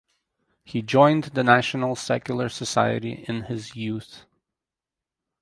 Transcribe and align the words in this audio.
He 0.63 0.81
joined 0.81 1.25
the 1.25 1.43
National 1.43 1.95
Secular 1.95 2.49
Society 2.49 3.23
in 3.27 3.43
his 3.43 3.75
youth. 3.75 4.25